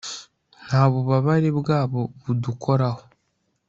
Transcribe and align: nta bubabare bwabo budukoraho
nta 0.65 0.81
bubabare 0.91 1.49
bwabo 1.59 2.01
budukoraho 2.23 3.01